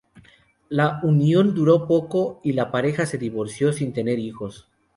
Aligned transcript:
La 0.69 0.99
unión 1.03 1.53
duró 1.53 1.85
poco, 1.87 2.39
y 2.43 2.53
la 2.53 2.71
pareja 2.71 3.05
se 3.05 3.19
divorció 3.19 3.71
sin 3.71 3.93
tener 3.93 4.17
hijos. 4.17 4.67